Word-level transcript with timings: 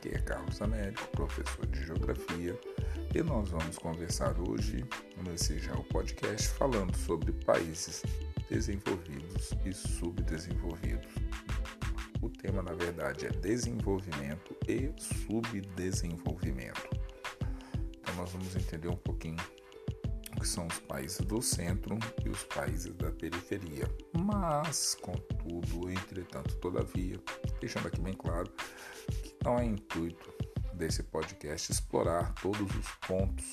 Aqui 0.00 0.16
é 0.16 0.18
Carlos 0.18 0.62
Américo, 0.62 1.06
professor 1.08 1.66
de 1.66 1.84
Geografia, 1.84 2.58
e 3.14 3.22
nós 3.22 3.50
vamos 3.50 3.76
conversar 3.76 4.34
hoje 4.40 4.82
nesse 5.22 5.58
já 5.58 5.74
o 5.74 5.84
podcast 5.84 6.48
falando 6.54 6.96
sobre 6.96 7.32
países 7.32 8.02
desenvolvidos 8.48 9.50
e 9.62 9.74
subdesenvolvidos. 9.74 11.12
O 12.22 12.30
tema, 12.30 12.62
na 12.62 12.72
verdade, 12.72 13.26
é 13.26 13.28
desenvolvimento 13.28 14.56
e 14.66 14.90
subdesenvolvimento. 15.26 16.88
Então, 18.00 18.14
nós 18.14 18.32
vamos 18.32 18.56
entender 18.56 18.88
um 18.88 18.96
pouquinho 18.96 19.36
que 20.40 20.48
são 20.48 20.66
os 20.66 20.78
países 20.78 21.18
do 21.18 21.42
centro 21.42 21.98
e 22.24 22.30
os 22.30 22.42
países 22.44 22.94
da 22.94 23.10
periferia. 23.12 23.84
Mas, 24.18 24.94
contudo, 24.94 25.90
entretanto, 25.90 26.56
todavia, 26.56 27.20
deixando 27.60 27.88
aqui 27.88 28.00
bem 28.00 28.14
claro 28.14 28.50
que 29.40 29.44
não 29.44 29.58
é 29.58 29.64
intuito 29.64 30.32
desse 30.74 31.02
podcast 31.02 31.72
explorar 31.72 32.34
todos 32.34 32.74
os 32.76 32.86
pontos 33.06 33.50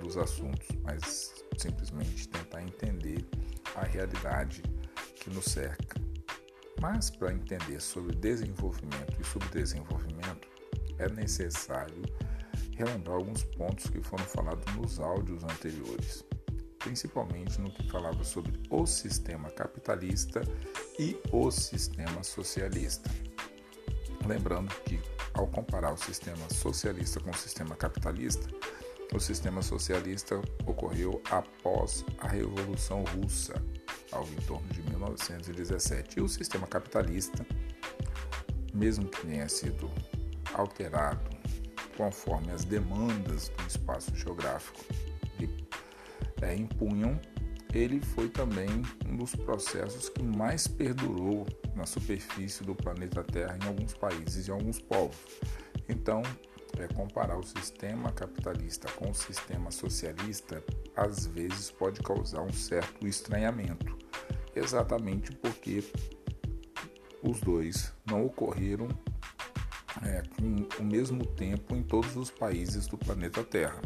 dos 0.00 0.16
assuntos, 0.16 0.68
mas 0.82 1.44
simplesmente 1.58 2.28
tentar 2.28 2.62
entender 2.62 3.26
a 3.74 3.84
realidade 3.84 4.62
que 5.16 5.30
nos 5.30 5.46
cerca. 5.46 6.00
Mas 6.80 7.10
para 7.10 7.32
entender 7.32 7.80
sobre 7.80 8.14
desenvolvimento 8.14 9.20
e 9.20 9.24
subdesenvolvimento, 9.24 10.48
é 10.98 11.08
necessário 11.08 12.02
relembrar 12.76 13.16
alguns 13.16 13.42
pontos 13.42 13.88
que 13.88 14.00
foram 14.00 14.24
falados 14.24 14.74
nos 14.76 15.00
áudios 15.00 15.42
anteriores, 15.44 16.24
principalmente 16.78 17.60
no 17.60 17.70
que 17.70 17.90
falava 17.90 18.22
sobre 18.22 18.52
o 18.70 18.86
sistema 18.86 19.50
capitalista 19.50 20.42
e 20.98 21.18
o 21.32 21.50
sistema 21.50 22.22
socialista. 22.22 23.10
Lembrando 24.26 24.74
que, 24.82 25.00
ao 25.36 25.46
comparar 25.46 25.92
o 25.92 25.96
sistema 25.96 26.48
socialista 26.50 27.20
com 27.20 27.30
o 27.30 27.36
sistema 27.36 27.76
capitalista, 27.76 28.48
o 29.14 29.20
sistema 29.20 29.62
socialista 29.62 30.40
ocorreu 30.66 31.22
após 31.30 32.04
a 32.18 32.26
Revolução 32.26 33.04
Russa, 33.04 33.54
algo 34.10 34.30
em 34.32 34.44
torno 34.46 34.66
de 34.68 34.82
1917, 34.82 36.18
e 36.18 36.22
o 36.22 36.28
sistema 36.28 36.66
capitalista, 36.66 37.46
mesmo 38.74 39.06
que 39.08 39.26
tenha 39.26 39.48
sido 39.48 39.90
alterado 40.54 41.30
conforme 41.96 42.50
as 42.52 42.64
demandas 42.64 43.48
do 43.48 43.66
espaço 43.66 44.14
geográfico 44.14 44.84
que 45.38 45.48
é, 46.42 46.54
impunham, 46.54 47.18
ele 47.72 48.00
foi 48.00 48.28
também 48.28 48.68
um 49.06 49.16
dos 49.16 49.34
processos 49.34 50.08
que 50.08 50.22
mais 50.22 50.66
perdurou 50.66 51.46
na 51.76 51.84
superfície 51.86 52.64
do 52.64 52.74
planeta 52.74 53.22
Terra 53.22 53.56
em 53.62 53.66
alguns 53.66 53.94
países 53.94 54.48
e 54.48 54.50
alguns 54.50 54.80
povos. 54.80 55.16
Então, 55.88 56.22
é, 56.78 56.88
comparar 56.88 57.38
o 57.38 57.42
sistema 57.42 58.10
capitalista 58.10 58.90
com 58.92 59.10
o 59.10 59.14
sistema 59.14 59.70
socialista 59.70 60.62
às 60.96 61.26
vezes 61.26 61.70
pode 61.70 62.00
causar 62.00 62.42
um 62.42 62.52
certo 62.52 63.06
estranhamento, 63.06 63.96
exatamente 64.54 65.32
porque 65.32 65.84
os 67.22 67.40
dois 67.40 67.92
não 68.06 68.26
ocorreram 68.26 68.88
é, 70.02 70.22
com 70.22 70.82
o 70.82 70.84
mesmo 70.84 71.24
tempo 71.24 71.74
em 71.74 71.82
todos 71.82 72.16
os 72.16 72.30
países 72.30 72.86
do 72.86 72.98
planeta 72.98 73.42
Terra. 73.44 73.80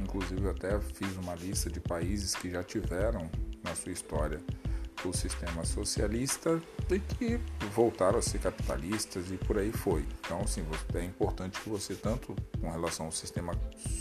Inclusive, 0.00 0.42
eu 0.42 0.50
até 0.50 0.80
fiz 0.80 1.16
uma 1.16 1.34
lista 1.34 1.70
de 1.70 1.80
países 1.80 2.34
que 2.34 2.50
já 2.50 2.62
tiveram 2.62 3.30
na 3.62 3.74
sua 3.74 3.92
história 3.92 4.40
o 5.08 5.12
sistema 5.12 5.64
socialista 5.64 6.60
e 6.90 6.98
que 6.98 7.40
voltaram 7.74 8.18
a 8.18 8.22
ser 8.22 8.38
capitalistas 8.38 9.30
e 9.30 9.36
por 9.36 9.58
aí 9.58 9.72
foi. 9.72 10.06
Então, 10.20 10.40
assim, 10.40 10.64
é 10.94 11.04
importante 11.04 11.60
que 11.60 11.68
você, 11.68 11.94
tanto 11.94 12.34
com 12.60 12.70
relação 12.70 13.06
ao 13.06 13.12
sistema 13.12 13.52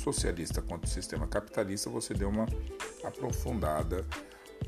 socialista 0.04 0.62
quanto 0.62 0.86
ao 0.86 0.90
sistema 0.90 1.28
capitalista, 1.28 1.90
você 1.90 2.14
dê 2.14 2.26
uma 2.26 2.46
aprofundada 3.04 4.06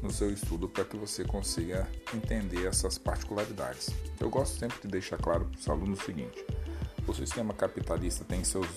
no 0.02 0.12
seu 0.12 0.32
estudo 0.32 0.68
para 0.68 0.84
que 0.84 0.98
você 0.98 1.24
consiga 1.24 1.88
entender 2.14 2.66
essas 2.66 2.98
particularidades. 2.98 3.90
Eu 4.20 4.30
gosto 4.30 4.58
sempre 4.58 4.82
de 4.82 4.88
deixar 4.88 5.18
claro 5.18 5.46
para 5.46 5.60
os 5.60 5.70
alunos 5.70 6.02
o 6.02 6.06
seguinte: 6.06 6.46
o 7.08 7.14
sistema 7.14 7.54
capitalista 7.54 8.26
tem 8.26 8.44
seus 8.44 8.68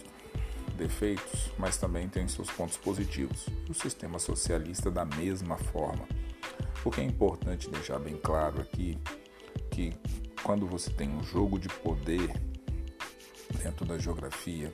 defeitos, 0.77 1.51
mas 1.59 1.77
também 1.77 2.09
tem 2.09 2.29
seus 2.29 2.51
pontos 2.51 2.77
positivos. 2.77 3.47
O 3.69 3.75
sistema 3.75 4.19
socialista 4.19 4.91
da 4.91 5.05
mesma 5.05 5.57
forma. 5.57 6.07
O 6.87 6.91
que 6.91 7.01
é 7.01 7.05
importante 7.05 7.69
deixar 7.69 7.99
bem 7.99 8.17
claro 8.17 8.61
aqui 8.61 8.97
que 9.73 9.93
quando 10.45 10.69
você 10.69 10.89
tem 10.89 11.11
um 11.11 11.21
jogo 11.21 11.59
de 11.59 11.69
poder 11.69 12.31
dentro 13.61 13.85
da 13.85 13.99
geografia 13.99 14.73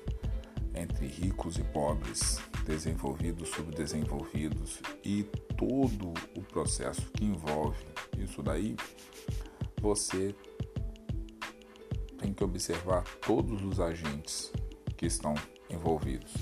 entre 0.74 1.06
ricos 1.06 1.56
e 1.56 1.64
pobres, 1.64 2.38
desenvolvidos, 2.66 3.48
subdesenvolvidos 3.48 4.82
e 5.02 5.22
todo 5.56 6.12
o 6.36 6.42
processo 6.42 7.00
que 7.12 7.24
envolve 7.24 7.82
isso 8.18 8.42
daí, 8.42 8.76
você 9.80 10.34
tem 12.18 12.34
que 12.34 12.44
observar 12.44 13.04
todos 13.26 13.64
os 13.64 13.80
agentes 13.80 14.52
que 14.98 15.06
estão 15.06 15.32
envolvidos 15.70 16.34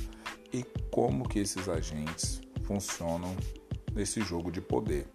e 0.52 0.64
como 0.90 1.28
que 1.28 1.38
esses 1.38 1.68
agentes 1.68 2.40
funcionam 2.64 3.36
nesse 3.94 4.20
jogo 4.20 4.50
de 4.50 4.60
poder. 4.60 5.06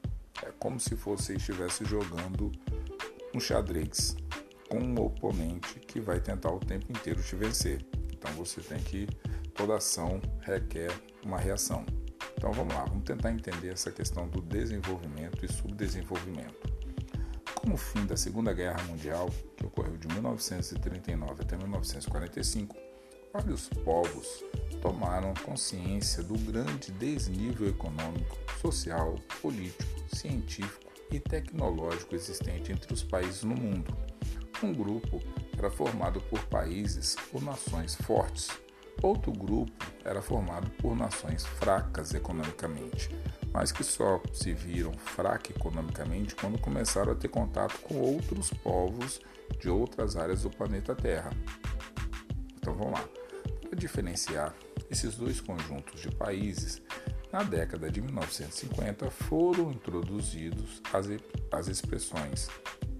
É 0.44 0.52
como 0.60 0.80
se 0.80 0.96
você 0.96 1.36
estivesse 1.36 1.86
jogando 1.86 2.52
um 3.34 3.40
xadrez 3.40 4.16
com 4.70 4.80
um 4.80 5.00
oponente 5.00 5.80
que 5.80 6.00
vai 6.00 6.20
tentar 6.20 6.52
o 6.52 6.60
tempo 6.60 6.92
inteiro 6.92 7.22
te 7.22 7.36
vencer. 7.36 7.86
Então 8.12 8.32
você 8.34 8.62
tem 8.62 8.80
que 8.80 9.08
toda 9.54 9.76
ação 9.76 10.22
requer 10.42 10.92
uma 11.24 11.38
reação. 11.38 11.86
Então 12.38 12.52
vamos 12.52 12.74
lá, 12.74 12.84
vamos 12.86 13.04
tentar 13.04 13.32
entender 13.32 13.70
essa 13.70 13.92
questão 13.92 14.28
do 14.28 14.42
desenvolvimento 14.42 15.46
e 15.46 15.52
subdesenvolvimento. 15.52 16.76
Com 17.56 17.74
o 17.74 17.78
fim 17.78 18.06
da 18.06 18.18
Segunda 18.18 18.54
Guerra 18.54 18.84
Mundial, 18.84 19.30
que 19.58 19.66
ocorreu 19.66 19.98
de 19.98 20.08
1939 20.10 21.42
até 21.42 21.58
1945, 21.58 22.76
vários 23.36 23.68
povos 23.84 24.46
tomaram 24.82 25.34
consciência 25.44 26.24
do 26.24 26.38
grande 26.40 26.92
desnível 26.94 27.68
econômico, 27.68 28.38
social, 28.62 29.16
político, 29.42 30.16
científico 30.16 30.92
e 31.12 31.20
tecnológico 31.20 32.16
existente 32.16 32.72
entre 32.72 32.94
os 32.94 33.04
países 33.04 33.44
no 33.44 33.56
mundo. 33.56 33.94
Um 34.64 34.74
grupo 34.74 35.22
era 35.58 35.70
formado 35.70 36.22
por 36.22 36.42
países 36.46 37.18
ou 37.34 37.42
nações 37.42 37.96
fortes, 37.96 38.50
Outro 39.02 39.34
grupo 39.34 39.86
era 40.06 40.22
formado 40.22 40.70
por 40.82 40.96
nações 40.96 41.46
fracas 41.46 42.14
economicamente, 42.14 43.10
mas 43.52 43.70
que 43.70 43.84
só 43.84 44.22
se 44.34 44.54
viram 44.54 44.94
fracas 44.94 45.54
economicamente 45.54 46.34
quando 46.34 46.58
começaram 46.58 47.12
a 47.12 47.16
ter 47.16 47.28
contato 47.28 47.78
com 47.82 47.96
outros 47.96 48.52
povos 48.64 49.20
de 49.60 49.70
outras 49.70 50.16
áreas 50.16 50.44
do 50.44 50.50
planeta 50.50 50.96
Terra. 50.96 51.30
Então 52.58 52.74
vamos 52.74 52.94
lá. 52.94 53.25
Para 53.76 53.82
diferenciar 53.82 54.56
esses 54.90 55.16
dois 55.16 55.42
conjuntos 55.42 56.00
de 56.00 56.10
países, 56.10 56.82
na 57.30 57.44
década 57.44 57.92
de 57.92 58.00
1950 58.00 59.12
foram 59.12 59.70
introduzidos 59.70 60.82
as, 60.94 61.08
as 61.52 61.68
expressões 61.68 62.48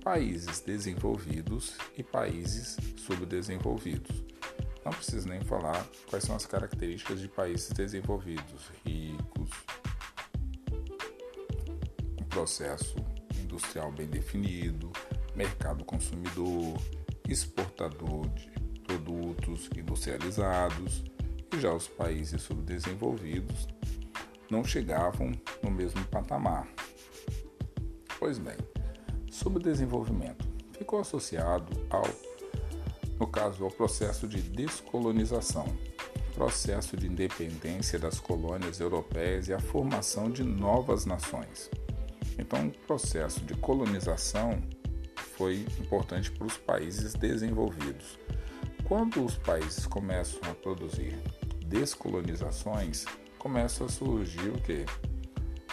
países 0.04 0.60
desenvolvidos 0.60 1.78
e 1.98 2.04
países 2.04 2.76
subdesenvolvidos. 2.98 4.22
Não 4.84 4.92
preciso 4.92 5.30
nem 5.30 5.40
falar 5.46 5.88
quais 6.10 6.26
são 6.26 6.36
as 6.36 6.46
características 6.46 7.22
de 7.22 7.30
países 7.30 7.70
desenvolvidos, 7.70 8.70
ricos, 8.86 9.52
um 12.20 12.26
processo 12.26 12.98
industrial 13.42 13.94
bem 13.94 14.08
definido, 14.08 14.92
mercado 15.34 15.86
consumidor, 15.86 16.78
exportador 17.30 18.28
de 18.28 18.55
produtos 18.86 19.70
industrializados, 19.76 21.04
e 21.54 21.60
já 21.60 21.74
os 21.74 21.88
países 21.88 22.42
subdesenvolvidos 22.42 23.68
não 24.50 24.64
chegavam 24.64 25.32
no 25.62 25.72
mesmo 25.72 26.04
patamar. 26.06 26.68
Pois 28.20 28.38
bem, 28.38 28.58
subdesenvolvimento 29.30 30.46
ficou 30.78 31.00
associado 31.00 31.72
ao 31.90 32.04
no 33.20 33.28
caso, 33.28 33.64
ao 33.64 33.72
processo 33.72 34.28
de 34.28 34.42
descolonização, 34.42 35.66
processo 36.34 36.98
de 36.98 37.08
independência 37.08 37.98
das 37.98 38.20
colônias 38.20 38.80
europeias 38.80 39.48
e 39.48 39.54
a 39.54 39.60
formação 39.60 40.30
de 40.30 40.44
novas 40.44 41.06
nações. 41.06 41.70
Então, 42.38 42.68
o 42.68 42.72
processo 42.86 43.40
de 43.42 43.54
colonização 43.56 44.62
foi 45.38 45.66
importante 45.80 46.30
para 46.30 46.46
os 46.46 46.58
países 46.58 47.14
desenvolvidos. 47.14 48.20
Quando 48.88 49.26
os 49.26 49.36
países 49.36 49.88
começam 49.88 50.40
a 50.44 50.54
produzir 50.54 51.18
descolonizações, 51.66 53.06
começam 53.40 53.88
a 53.88 53.90
surgir 53.90 54.50
o 54.50 54.62
que? 54.62 54.86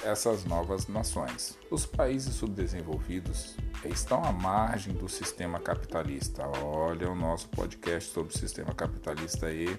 Essas 0.03 0.47
novas 0.47 0.89
nações. 0.89 1.59
Os 1.71 1.85
países 1.85 2.35
subdesenvolvidos 2.37 3.55
estão 3.85 4.25
à 4.25 4.33
margem 4.33 4.95
do 4.95 5.11
sistema 5.11 5.61
capitalista. 5.61 6.49
Olha 6.65 7.11
o 7.11 7.15
nosso 7.15 7.51
podcast 7.51 8.11
sobre 8.11 8.35
o 8.35 8.39
sistema 8.39 8.73
capitalista 8.73 9.49
aí, 9.49 9.79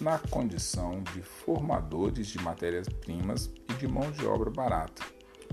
na 0.00 0.16
condição 0.16 1.02
de 1.12 1.20
formadores 1.22 2.28
de 2.28 2.40
matérias-primas 2.40 3.50
e 3.68 3.74
de 3.74 3.88
mão 3.88 4.12
de 4.12 4.24
obra 4.24 4.48
barata. 4.48 5.02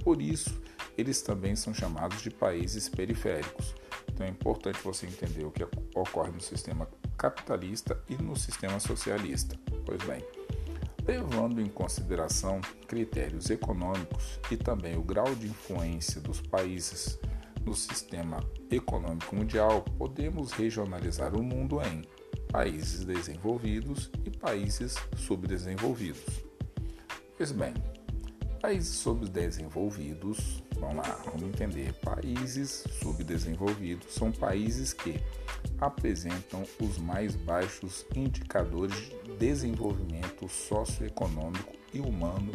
Por 0.04 0.22
isso, 0.22 0.62
eles 0.96 1.24
também 1.24 1.56
são 1.56 1.74
chamados 1.74 2.22
de 2.22 2.30
países 2.30 2.88
periféricos. 2.88 3.74
Então 4.15 4.25
é 4.25 4.29
importante 4.29 4.79
você 4.81 5.06
entender 5.06 5.44
o 5.44 5.51
que 5.51 5.67
ocorre 5.94 6.31
no 6.31 6.39
sistema 6.39 6.88
capitalista 7.17 8.01
e 8.09 8.15
no 8.15 8.33
sistema 8.38 8.79
socialista. 8.79 9.59
Pois 9.85 10.01
bem, 10.06 10.23
levando 11.06 11.59
em 11.59 11.67
consideração 11.67 12.62
critérios 12.88 13.50
econômicos 13.50 14.39
e 14.50 14.56
também 14.56 14.97
o 14.97 15.03
grau 15.03 15.35
de 15.35 15.47
influência 15.47 16.21
dos 16.21 16.39
países 16.39 17.19
no 17.65 17.75
sistema 17.75 18.41
econômico 18.71 19.35
mundial, 19.35 19.83
podemos 19.97 20.53
regionalizar 20.53 21.35
o 21.35 21.44
mundo 21.44 21.81
em 21.81 22.01
países 22.50 23.03
desenvolvidos 23.03 24.09
e 24.23 24.29
países 24.29 24.95
subdesenvolvidos. 25.17 26.23
Pois 27.35 27.51
bem, 27.51 27.73
países 28.65 28.95
subdesenvolvidos, 28.95 30.63
vamos 30.79 30.95
lá, 30.95 31.21
vamos 31.23 31.44
entender, 31.44 31.94
países 32.03 32.83
subdesenvolvidos 33.00 34.12
são 34.12 34.31
países 34.31 34.91
que 34.91 35.21
apresentam 35.79 36.63
os 36.81 36.97
mais 36.97 37.35
baixos 37.35 38.07
indicadores 38.15 38.95
de 39.23 39.33
desenvolvimento 39.38 40.50
socioeconômico 40.50 41.73
e 41.94 42.00
humano 42.00 42.51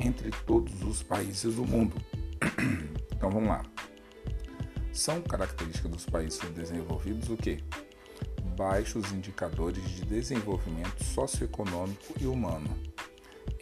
entre 0.00 0.32
todos 0.44 0.82
os 0.82 1.00
países 1.00 1.54
do 1.54 1.64
mundo. 1.64 1.94
Então 3.14 3.30
vamos 3.30 3.50
lá. 3.50 3.62
São 4.92 5.22
características 5.22 5.92
dos 5.92 6.04
países 6.04 6.40
subdesenvolvidos 6.40 7.28
o 7.28 7.36
que? 7.36 7.62
Baixos 8.56 9.12
indicadores 9.12 9.88
de 9.90 10.04
desenvolvimento 10.06 11.04
socioeconômico 11.04 12.14
e 12.20 12.26
humano. 12.26 12.91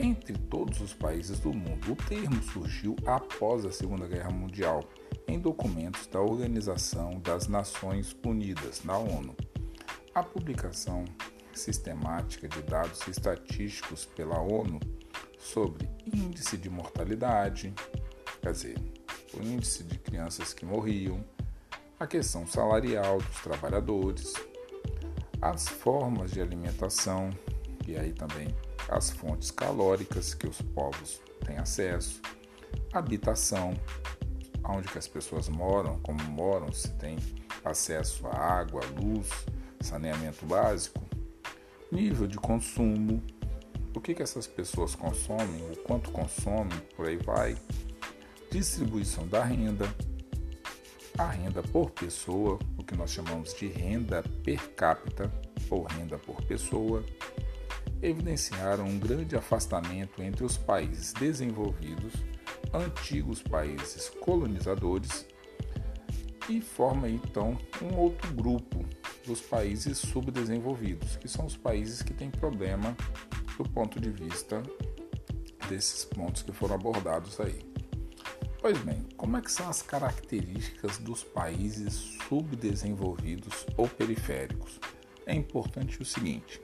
Entre 0.02 0.32
todos 0.32 0.80
os 0.80 0.94
países 0.94 1.40
do 1.40 1.52
mundo, 1.52 1.92
o 1.92 1.96
termo 1.96 2.42
surgiu 2.42 2.96
após 3.04 3.66
a 3.66 3.70
Segunda 3.70 4.06
Guerra 4.08 4.30
Mundial 4.30 4.82
em 5.28 5.38
documentos 5.38 6.06
da 6.06 6.18
Organização 6.18 7.20
das 7.20 7.48
Nações 7.48 8.16
Unidas, 8.24 8.82
na 8.82 8.96
ONU. 8.96 9.36
A 10.14 10.22
publicação 10.22 11.04
sistemática 11.52 12.48
de 12.48 12.62
dados 12.62 13.06
estatísticos 13.08 14.06
pela 14.06 14.40
ONU 14.40 14.80
sobre 15.38 15.86
índice 16.06 16.56
de 16.56 16.70
mortalidade, 16.70 17.74
quer 18.40 18.52
dizer, 18.52 18.78
o 19.34 19.42
índice 19.42 19.84
de 19.84 19.98
crianças 19.98 20.54
que 20.54 20.64
morriam, 20.64 21.22
a 21.98 22.06
questão 22.06 22.46
salarial 22.46 23.18
dos 23.18 23.40
trabalhadores, 23.42 24.32
as 25.42 25.68
formas 25.68 26.30
de 26.30 26.40
alimentação 26.40 27.28
e 27.86 27.98
aí 27.98 28.14
também 28.14 28.48
as 28.90 29.10
fontes 29.10 29.50
calóricas 29.50 30.34
que 30.34 30.48
os 30.48 30.60
povos 30.60 31.20
têm 31.44 31.58
acesso, 31.58 32.20
habitação, 32.92 33.74
onde 34.64 34.88
que 34.88 34.98
as 34.98 35.06
pessoas 35.06 35.48
moram, 35.48 35.98
como 36.00 36.22
moram, 36.24 36.72
se 36.72 36.90
tem 36.94 37.16
acesso 37.64 38.26
à 38.26 38.36
água, 38.36 38.82
luz, 39.00 39.28
saneamento 39.80 40.44
básico, 40.44 41.00
nível 41.90 42.26
de 42.26 42.36
consumo, 42.36 43.22
o 43.94 44.00
que, 44.00 44.14
que 44.14 44.22
essas 44.22 44.46
pessoas 44.46 44.94
consomem, 44.94 45.70
o 45.70 45.76
quanto 45.78 46.10
consomem, 46.10 46.78
por 46.96 47.08
aí 47.08 47.16
vai, 47.16 47.56
distribuição 48.50 49.26
da 49.26 49.44
renda, 49.44 49.92
a 51.18 51.26
renda 51.26 51.62
por 51.62 51.90
pessoa, 51.90 52.58
o 52.76 52.84
que 52.84 52.96
nós 52.96 53.10
chamamos 53.10 53.54
de 53.54 53.66
renda 53.66 54.24
per 54.44 54.68
capita 54.74 55.30
ou 55.68 55.84
renda 55.84 56.18
por 56.18 56.42
pessoa, 56.42 57.04
evidenciaram 58.02 58.84
um 58.84 58.98
grande 58.98 59.36
afastamento 59.36 60.22
entre 60.22 60.44
os 60.44 60.56
países 60.56 61.12
desenvolvidos 61.12 62.12
antigos 62.72 63.42
países 63.42 64.08
colonizadores 64.20 65.26
e 66.48 66.60
forma 66.60 67.08
então 67.08 67.56
um 67.82 67.96
outro 67.96 68.32
grupo 68.34 68.84
dos 69.26 69.40
países 69.40 69.98
subdesenvolvidos, 69.98 71.16
que 71.16 71.28
são 71.28 71.46
os 71.46 71.56
países 71.56 72.02
que 72.02 72.14
têm 72.14 72.30
problema 72.30 72.96
do 73.56 73.64
ponto 73.64 74.00
de 74.00 74.10
vista 74.10 74.62
desses 75.68 76.04
pontos 76.04 76.42
que 76.42 76.52
foram 76.52 76.74
abordados 76.74 77.38
aí. 77.38 77.60
Pois 78.60 78.78
bem, 78.78 79.06
como 79.16 79.36
é 79.36 79.40
que 79.40 79.50
são 79.50 79.68
as 79.68 79.82
características 79.82 80.98
dos 80.98 81.22
países 81.22 82.18
subdesenvolvidos 82.28 83.66
ou 83.76 83.88
periféricos? 83.88 84.80
É 85.24 85.34
importante 85.34 86.02
o 86.02 86.04
seguinte: 86.04 86.60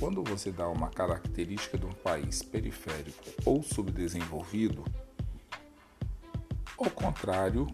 quando 0.00 0.24
você 0.24 0.50
dá 0.50 0.66
uma 0.66 0.88
característica 0.88 1.76
de 1.76 1.84
um 1.84 1.92
país 1.92 2.42
periférico 2.42 3.22
ou 3.44 3.62
subdesenvolvido, 3.62 4.82
ao 6.78 6.90
contrário, 6.90 7.66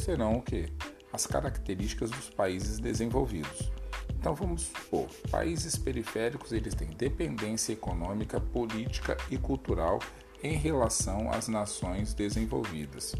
serão 0.00 0.36
o 0.36 0.42
que? 0.42 0.72
As 1.12 1.26
características 1.26 2.12
dos 2.12 2.30
países 2.30 2.78
desenvolvidos. 2.78 3.72
Então 4.16 4.32
vamos 4.32 4.62
supor, 4.62 5.08
países 5.28 5.76
periféricos 5.76 6.52
eles 6.52 6.74
têm 6.74 6.90
dependência 6.90 7.72
econômica, 7.72 8.40
política 8.40 9.16
e 9.28 9.36
cultural 9.36 9.98
em 10.40 10.56
relação 10.56 11.30
às 11.32 11.48
nações 11.48 12.14
desenvolvidas. 12.14 13.14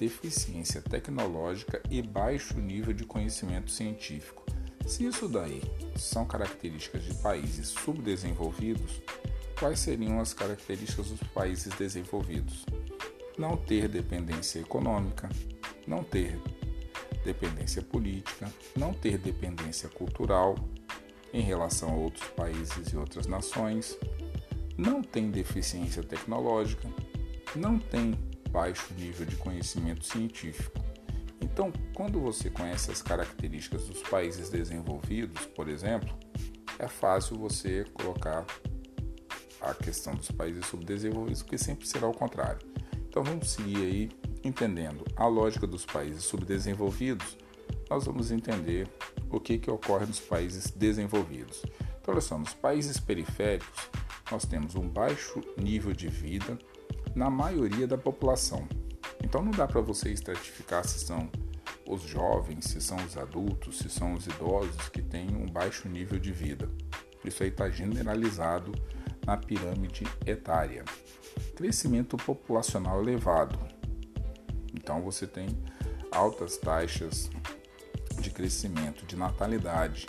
Deficiência 0.00 0.82
tecnológica 0.82 1.80
e 1.88 2.02
baixo 2.02 2.58
nível 2.58 2.92
de 2.92 3.04
conhecimento 3.04 3.70
científico. 3.70 4.44
Se 4.86 5.06
isso 5.06 5.28
daí 5.28 5.62
são 5.96 6.26
características 6.26 7.04
de 7.04 7.14
países 7.14 7.68
subdesenvolvidos, 7.68 9.02
Quais 9.58 9.78
seriam 9.78 10.20
as 10.20 10.34
características 10.34 11.10
dos 11.10 11.20
países 11.30 11.72
desenvolvidos? 11.74 12.66
Não 13.38 13.56
ter 13.56 13.88
dependência 13.88 14.58
econômica, 14.58 15.28
não 15.86 16.02
ter 16.02 16.40
dependência 17.24 17.80
política, 17.80 18.52
não 18.76 18.92
ter 18.92 19.16
dependência 19.16 19.88
cultural 19.88 20.56
em 21.32 21.40
relação 21.40 21.90
a 21.90 21.94
outros 21.94 22.28
países 22.30 22.92
e 22.92 22.96
outras 22.96 23.26
nações, 23.26 23.96
não 24.76 25.02
tem 25.02 25.30
deficiência 25.30 26.02
tecnológica, 26.02 26.88
não 27.54 27.78
tem 27.78 28.18
baixo 28.50 28.92
nível 28.94 29.24
de 29.24 29.36
conhecimento 29.36 30.04
científico. 30.04 30.83
Então, 31.54 31.72
quando 31.94 32.18
você 32.18 32.50
conhece 32.50 32.90
as 32.90 33.00
características 33.00 33.86
dos 33.86 34.02
países 34.02 34.50
desenvolvidos, 34.50 35.46
por 35.46 35.68
exemplo, 35.68 36.12
é 36.80 36.88
fácil 36.88 37.38
você 37.38 37.84
colocar 37.94 38.44
a 39.60 39.72
questão 39.72 40.16
dos 40.16 40.32
países 40.32 40.66
subdesenvolvidos, 40.66 41.44
porque 41.44 41.56
sempre 41.56 41.86
será 41.86 42.08
o 42.08 42.12
contrário. 42.12 42.58
Então 43.08 43.22
vamos 43.22 43.50
seguir 43.50 43.76
aí 43.76 44.10
entendendo 44.42 45.04
a 45.14 45.28
lógica 45.28 45.64
dos 45.64 45.86
países 45.86 46.24
subdesenvolvidos, 46.24 47.38
nós 47.88 48.04
vamos 48.04 48.32
entender 48.32 48.88
o 49.30 49.38
que, 49.38 49.56
que 49.56 49.70
ocorre 49.70 50.06
nos 50.06 50.18
países 50.18 50.72
desenvolvidos. 50.72 51.62
Então, 52.00 52.14
olha 52.14 52.20
só, 52.20 52.36
nos 52.36 52.52
países 52.52 52.98
periféricos, 52.98 53.88
nós 54.28 54.44
temos 54.44 54.74
um 54.74 54.88
baixo 54.88 55.40
nível 55.56 55.92
de 55.92 56.08
vida 56.08 56.58
na 57.14 57.30
maioria 57.30 57.86
da 57.86 57.96
população. 57.96 58.66
Então, 59.22 59.40
não 59.40 59.52
dá 59.52 59.68
para 59.68 59.80
você 59.80 60.10
estratificar 60.10 60.84
se 60.84 60.98
são 60.98 61.30
os 61.86 62.02
jovens, 62.02 62.64
se 62.66 62.80
são 62.80 62.96
os 63.04 63.16
adultos, 63.16 63.78
se 63.78 63.90
são 63.90 64.14
os 64.14 64.26
idosos 64.26 64.88
que 64.88 65.02
têm 65.02 65.36
um 65.36 65.46
baixo 65.46 65.88
nível 65.88 66.18
de 66.18 66.32
vida. 66.32 66.68
Isso 67.24 67.42
aí 67.42 67.48
está 67.48 67.68
generalizado 67.70 68.72
na 69.26 69.36
pirâmide 69.36 70.04
etária. 70.26 70.84
Crescimento 71.56 72.16
populacional 72.16 73.00
elevado. 73.02 73.58
Então 74.74 75.02
você 75.02 75.26
tem 75.26 75.48
altas 76.10 76.56
taxas 76.56 77.30
de 78.20 78.30
crescimento, 78.30 79.04
de 79.06 79.16
natalidade. 79.16 80.06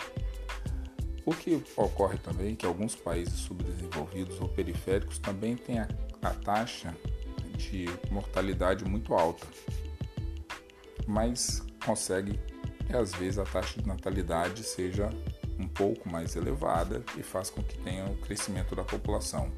O 1.24 1.34
que 1.34 1.62
ocorre 1.76 2.18
também 2.18 2.52
é 2.52 2.56
que 2.56 2.66
alguns 2.66 2.94
países 2.94 3.34
subdesenvolvidos 3.40 4.40
ou 4.40 4.48
periféricos 4.48 5.18
também 5.18 5.56
têm 5.56 5.80
a, 5.80 5.88
a 6.22 6.30
taxa 6.30 6.94
de 7.56 7.86
mortalidade 8.10 8.84
muito 8.84 9.14
alta, 9.14 9.46
mas 11.06 11.65
consegue 11.86 12.38
que 12.84 12.96
às 12.96 13.12
vezes 13.14 13.38
a 13.38 13.44
taxa 13.44 13.80
de 13.80 13.86
natalidade 13.86 14.64
seja 14.64 15.08
um 15.58 15.68
pouco 15.68 16.10
mais 16.10 16.34
elevada 16.34 17.04
e 17.16 17.22
faz 17.22 17.48
com 17.48 17.62
que 17.62 17.78
tenha 17.78 18.04
o 18.04 18.16
crescimento 18.18 18.74
da 18.74 18.82
população. 18.82 19.52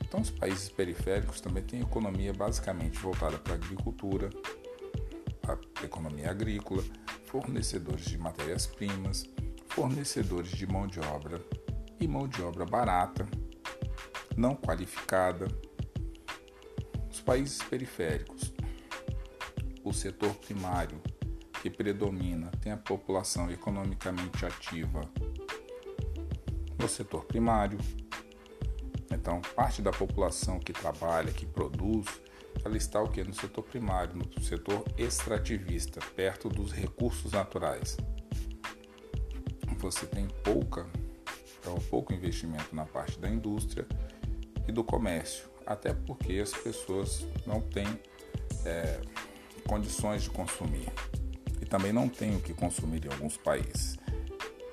Então, 0.00 0.20
os 0.20 0.30
países 0.30 0.68
periféricos 0.68 1.40
também 1.40 1.64
têm 1.64 1.80
economia 1.80 2.32
basicamente 2.32 2.98
voltada 2.98 3.36
para 3.36 3.54
a 3.54 3.56
agricultura, 3.56 4.30
a 5.46 5.84
economia 5.84 6.30
agrícola, 6.30 6.82
fornecedores 7.26 8.04
de 8.04 8.16
matérias-primas, 8.16 9.28
fornecedores 9.68 10.50
de 10.50 10.66
mão 10.66 10.86
de 10.86 11.00
obra 11.00 11.44
e 12.00 12.06
mão 12.06 12.28
de 12.28 12.40
obra 12.42 12.64
barata, 12.64 13.26
não 14.36 14.54
qualificada. 14.54 15.48
Os 17.10 17.20
países 17.20 17.60
periféricos 17.62 18.54
o 19.84 19.92
setor 19.92 20.34
primário, 20.36 21.00
que 21.64 21.70
predomina, 21.70 22.50
tem 22.60 22.72
a 22.72 22.76
população 22.76 23.50
economicamente 23.50 24.44
ativa 24.44 25.00
no 26.78 26.86
setor 26.86 27.24
primário. 27.24 27.78
Então, 29.10 29.40
parte 29.56 29.80
da 29.80 29.90
população 29.90 30.60
que 30.60 30.74
trabalha, 30.74 31.32
que 31.32 31.46
produz, 31.46 32.06
ela 32.62 32.76
está 32.76 33.00
o 33.00 33.08
que? 33.08 33.24
No 33.24 33.32
setor 33.32 33.62
primário, 33.62 34.14
no 34.14 34.42
setor 34.42 34.84
extrativista, 34.98 36.00
perto 36.14 36.50
dos 36.50 36.70
recursos 36.70 37.32
naturais. 37.32 37.96
Você 39.78 40.04
tem 40.04 40.28
pouca, 40.42 40.86
então, 41.58 41.76
pouco 41.88 42.12
investimento 42.12 42.76
na 42.76 42.84
parte 42.84 43.18
da 43.18 43.30
indústria 43.30 43.86
e 44.68 44.72
do 44.72 44.84
comércio, 44.84 45.48
até 45.64 45.94
porque 45.94 46.34
as 46.40 46.52
pessoas 46.52 47.26
não 47.46 47.62
têm 47.62 47.88
é, 48.66 49.00
condições 49.66 50.24
de 50.24 50.28
consumir 50.28 50.92
também 51.74 51.92
não 51.92 52.08
têm 52.08 52.36
o 52.36 52.40
que 52.40 52.54
consumir 52.54 53.04
em 53.04 53.12
alguns 53.12 53.36
países. 53.36 53.98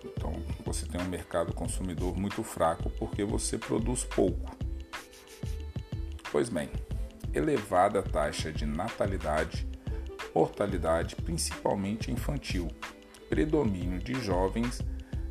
Então, 0.06 0.34
você 0.64 0.86
tem 0.86 1.02
um 1.02 1.10
mercado 1.10 1.52
consumidor 1.52 2.16
muito 2.16 2.44
fraco 2.44 2.92
porque 2.92 3.24
você 3.24 3.58
produz 3.58 4.04
pouco. 4.04 4.56
Pois 6.32 6.48
bem, 6.48 6.70
elevada 7.34 8.04
taxa 8.04 8.52
de 8.52 8.68
natalidade, 8.68 9.68
mortalidade, 10.36 11.16
principalmente 11.16 12.12
infantil, 12.12 12.68
predomínio 13.28 13.98
de 13.98 14.14
jovens 14.22 14.80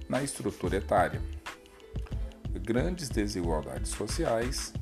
na 0.08 0.24
estrutura 0.24 0.78
etária, 0.78 1.22
grandes 2.64 3.08
desigualdades 3.08 3.92
sociais, 3.92 4.74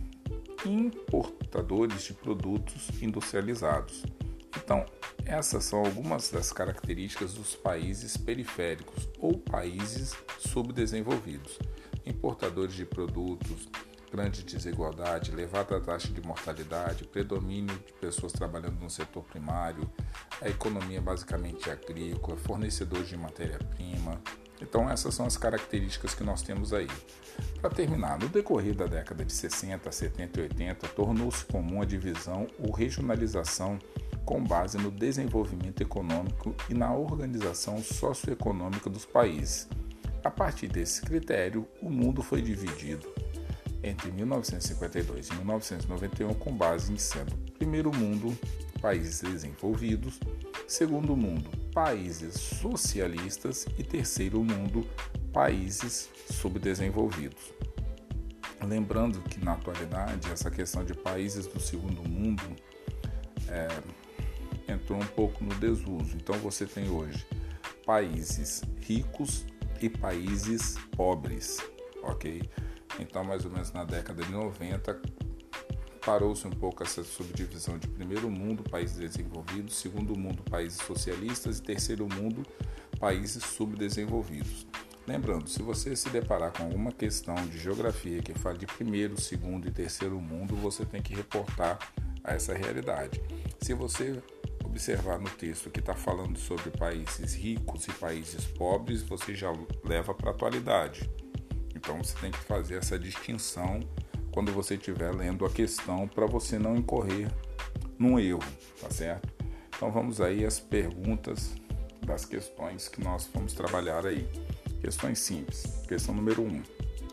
importadores 0.64 2.02
de 2.04 2.14
produtos 2.14 2.88
industrializados. 3.02 4.04
Então, 4.57 4.87
essas 5.28 5.64
são 5.64 5.80
algumas 5.85 6.30
das 6.30 6.50
características 6.52 7.35
dos 7.35 7.54
países 7.54 8.16
periféricos 8.16 9.06
ou 9.18 9.38
países 9.38 10.16
subdesenvolvidos. 10.38 11.58
Importadores 12.06 12.75
de 12.75 12.87
produtos, 12.87 13.68
grande 14.11 14.42
desigualdade, 14.42 15.30
elevada 15.30 15.78
taxa 15.82 16.08
de 16.08 16.23
mortalidade, 16.23 17.04
predomínio 17.04 17.78
de 17.87 17.92
pessoas 17.92 18.32
trabalhando 18.32 18.80
no 18.80 18.88
setor 18.88 19.23
primário, 19.25 19.88
a 20.40 20.49
economia 20.49 21.00
basicamente 21.00 21.70
agrícola, 21.70 22.35
fornecedores 22.38 23.08
de 23.08 23.16
matéria-prima. 23.18 24.18
Então, 24.62 24.90
essas 24.90 25.14
são 25.14 25.26
as 25.26 25.37
características 25.37 26.14
que 26.14 26.25
nós 26.25 26.40
temos 26.40 26.73
aí. 26.73 26.88
Para 27.61 27.70
terminar, 27.70 28.18
no 28.18 28.28
decorrer 28.28 28.75
da 28.75 28.87
década 28.87 29.25
de 29.25 29.32
60, 29.32 29.92
70 29.92 30.40
e 30.40 30.42
80, 30.44 30.88
tornou-se 30.88 31.44
comum 31.44 31.82
a 31.82 31.85
divisão 31.85 32.47
ou 32.58 32.73
regionalização 32.73 33.78
com 34.28 34.44
base 34.44 34.76
no 34.76 34.90
desenvolvimento 34.90 35.80
econômico 35.80 36.54
e 36.68 36.75
na 36.75 36.94
organização 36.94 37.78
socioeconômica 37.78 38.90
dos 38.90 39.06
países. 39.06 39.66
A 40.23 40.30
partir 40.30 40.68
desse 40.68 41.00
critério, 41.00 41.66
o 41.80 41.88
mundo 41.88 42.23
foi 42.23 42.42
dividido 42.42 43.11
entre 43.82 44.12
1952 44.12 45.28
e 45.28 45.35
1991 45.35 46.35
com 46.35 46.54
base 46.54 46.92
em 46.92 46.99
sendo 46.99 47.35
primeiro 47.54 47.90
mundo, 47.90 48.37
países 48.82 49.23
desenvolvidos, 49.23 50.20
segundo 50.66 51.16
mundo, 51.16 51.49
países 51.73 52.35
socialistas 52.35 53.66
e 53.78 53.82
terceiro 53.82 54.44
mundo, 54.44 54.87
países 55.32 56.11
subdesenvolvidos. 56.30 57.54
Lembrando 58.62 59.23
que 59.23 59.42
na 59.42 59.54
atualidade 59.54 60.30
essa 60.30 60.50
questão 60.50 60.85
de 60.85 60.92
países 60.92 61.47
do 61.47 61.58
segundo 61.58 62.06
mundo 62.06 62.42
é, 63.49 63.68
entrou 64.68 65.00
um 65.00 65.06
pouco 65.06 65.42
no 65.42 65.54
desuso. 65.54 66.16
Então 66.16 66.37
você 66.38 66.66
tem 66.66 66.88
hoje 66.90 67.26
países 67.84 68.62
ricos 68.80 69.44
e 69.80 69.88
países 69.88 70.76
pobres, 70.96 71.58
ok? 72.02 72.42
Então, 72.98 73.22
mais 73.25 73.44
ou 73.44 73.50
menos 73.50 73.72
na 73.72 73.84
década 73.84 74.22
de 74.22 74.30
90, 74.30 75.00
parou-se 76.04 76.46
um 76.46 76.50
pouco 76.50 76.82
essa 76.82 77.04
subdivisão 77.04 77.78
de 77.78 77.87
primeiro 77.87 78.30
mundo, 78.30 78.62
países 78.62 78.96
desenvolvidos, 78.96 79.76
segundo 79.76 80.18
mundo, 80.18 80.42
países 80.50 80.78
socialistas 80.78 81.58
e 81.58 81.62
terceiro 81.62 82.08
mundo, 82.12 82.42
países 82.98 83.44
subdesenvolvidos. 83.44 84.66
Lembrando, 85.06 85.48
se 85.48 85.62
você 85.62 85.96
se 85.96 86.10
deparar 86.10 86.52
com 86.52 86.64
alguma 86.64 86.92
questão 86.92 87.34
de 87.46 87.58
geografia 87.58 88.20
que 88.20 88.34
fale 88.34 88.58
de 88.58 88.66
primeiro, 88.66 89.18
segundo 89.18 89.66
e 89.66 89.70
terceiro 89.70 90.20
mundo, 90.20 90.54
você 90.56 90.84
tem 90.84 91.00
que 91.00 91.14
reportar 91.14 91.78
a 92.22 92.34
essa 92.34 92.52
realidade. 92.52 93.20
Se 93.60 93.72
você 93.72 94.22
observar 94.78 95.18
no 95.18 95.28
texto 95.28 95.70
que 95.70 95.80
está 95.80 95.92
falando 95.92 96.38
sobre 96.38 96.70
países 96.70 97.35
ricos 97.35 97.88
e 97.88 97.92
países 97.94 98.44
pobres, 98.44 99.02
você 99.02 99.35
já 99.35 99.52
leva 99.85 100.14
para 100.14 100.30
a 100.30 100.32
atualidade. 100.32 101.11
Então 101.75 101.99
você 101.99 102.16
tem 102.20 102.30
que 102.30 102.38
fazer 102.38 102.76
essa 102.76 102.97
distinção 102.97 103.80
quando 104.30 104.52
você 104.52 104.76
estiver 104.76 105.12
lendo 105.12 105.44
a 105.44 105.50
questão 105.50 106.06
para 106.06 106.26
você 106.26 106.61
não 106.61 106.76
incorrer 106.76 107.28
num 107.99 108.20
erro, 108.20 108.38
tá 108.80 108.88
certo? 108.88 109.28
Então 109.76 109.90
vamos 109.90 110.20
aí 110.20 110.44
às 110.44 110.61
perguntas 110.61 111.56
das 112.06 112.25
questões 112.25 112.88
que 112.88 113.02
nós 113.02 113.28
vamos 113.35 113.54
trabalhar 113.54 114.06
aí. 114.06 114.28
Questões 114.80 115.18
simples. 115.18 115.82
Questão 115.88 116.14
número 116.14 116.42
1. 116.42 116.47
Um. 116.47 116.62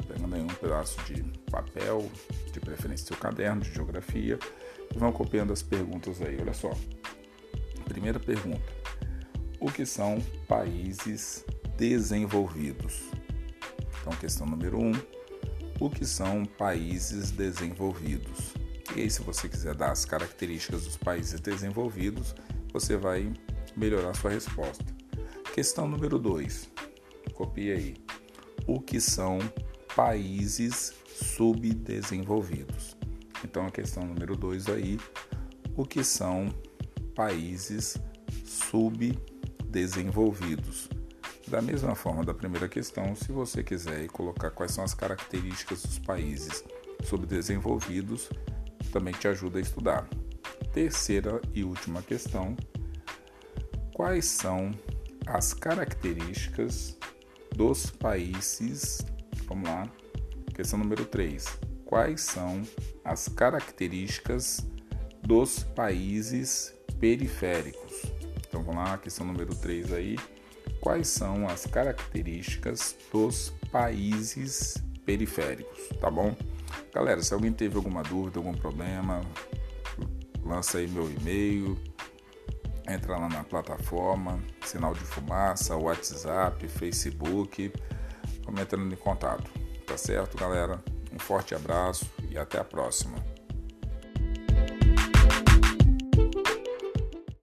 Pegando 0.07 0.36
aí 0.36 0.41
um 0.41 0.48
pedaço 0.48 1.01
de 1.05 1.24
papel, 1.50 2.07
de 2.53 2.60
preferência 2.60 3.07
seu 3.07 3.17
caderno 3.17 3.62
de 3.62 3.74
geografia, 3.74 4.38
e 4.95 5.00
vão 5.00 5.12
copiando 5.12 5.51
as 5.51 5.63
perguntas 5.63 6.22
aí. 6.22 6.38
Olha 6.39 6.53
só. 6.53 6.72
Primeira 7.96 8.20
pergunta: 8.20 8.74
O 9.58 9.72
que 9.72 9.86
são 9.86 10.20
países 10.50 11.46
desenvolvidos? 11.78 13.04
Então, 14.02 14.12
questão 14.18 14.46
número 14.46 14.78
1: 14.78 14.86
um, 14.86 14.94
O 15.80 15.90
que 15.90 16.06
são 16.06 16.44
países 16.44 17.32
desenvolvidos? 17.32 18.54
E 18.94 19.00
aí, 19.00 19.10
se 19.10 19.22
você 19.22 19.48
quiser 19.48 19.75
dar 19.75 19.94
as 19.94 20.04
características 20.04 20.84
dos 20.84 20.98
países 20.98 21.40
desenvolvidos, 21.40 22.36
você 22.74 22.98
vai 22.98 23.32
melhorar 23.78 24.14
sua 24.14 24.32
resposta. 24.32 24.84
Questão 25.54 25.88
número 25.88 26.20
2: 26.20 26.70
Copie 27.34 27.72
aí. 27.72 27.96
O 28.68 28.82
que 28.82 29.00
são 29.00 29.40
países 29.96 30.94
subdesenvolvidos? 31.08 32.98
Então, 33.42 33.66
a 33.66 33.72
questão 33.72 34.06
número 34.06 34.36
2 34.36 34.68
aí: 34.68 35.00
O 35.78 35.86
que 35.86 36.04
são 36.04 36.54
países 37.15 37.98
subdesenvolvidos? 38.43 40.89
Da 41.48 41.62
mesma 41.62 41.95
forma 41.95 42.24
da 42.24 42.34
primeira 42.34 42.67
questão, 42.67 43.15
se 43.15 43.31
você 43.31 43.63
quiser 43.63 44.07
colocar 44.07 44.51
quais 44.51 44.72
são 44.72 44.84
as 44.84 44.93
características 44.93 45.84
dos 45.84 46.00
países 46.00 46.63
subdesenvolvidos, 47.03 48.29
também 48.91 49.13
te 49.13 49.27
ajuda 49.27 49.60
a 49.60 49.62
estudar. 49.62 50.10
Terceira 50.74 51.39
e 51.53 51.63
última 51.63 52.01
questão: 52.01 52.57
quais 53.93 54.25
são 54.25 54.72
as 55.25 55.53
características 55.53 56.98
dos 57.55 57.91
países? 57.91 59.05
Vamos 59.45 59.69
lá. 59.69 59.88
Questão 60.53 60.79
número 60.79 61.05
3. 61.05 61.45
Quais 61.86 62.22
são 62.22 62.63
as 63.03 63.27
características 63.27 64.65
dos 65.22 65.63
países 65.63 66.74
periféricos? 67.05 68.01
Então 68.47 68.63
vamos 68.63 68.83
lá, 68.83 68.97
questão 68.97 69.27
número 69.27 69.53
3 69.53 69.93
aí 69.93 70.17
quais 70.81 71.07
são 71.07 71.47
as 71.47 71.67
características 71.67 72.95
dos 73.12 73.53
países 73.71 74.83
periféricos, 75.05 75.77
tá 76.01 76.09
bom? 76.09 76.35
Galera, 76.91 77.21
se 77.21 77.31
alguém 77.31 77.53
teve 77.53 77.75
alguma 77.75 78.01
dúvida, 78.01 78.39
algum 78.39 78.53
problema, 78.55 79.21
lança 80.43 80.79
aí 80.79 80.88
meu 80.88 81.07
e-mail, 81.07 81.77
entra 82.89 83.17
lá 83.17 83.29
na 83.29 83.43
plataforma, 83.43 84.39
sinal 84.65 84.95
de 84.95 85.01
fumaça, 85.01 85.75
WhatsApp, 85.75 86.67
Facebook, 86.67 87.71
vamos 88.43 88.62
entrando 88.62 88.91
em 88.91 88.97
contato, 88.97 89.51
tá 89.85 89.95
certo, 89.95 90.35
galera? 90.38 90.83
Um 91.13 91.19
forte 91.19 91.53
abraço 91.53 92.09
e 92.31 92.35
até 92.35 92.59
a 92.59 92.63
próxima. 92.63 93.35